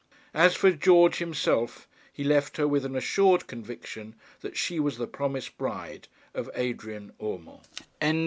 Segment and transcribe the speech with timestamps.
[0.33, 5.05] As for George himself, he left her with an assured conviction that she was the
[5.05, 7.67] promised bride of Adrian Urmand.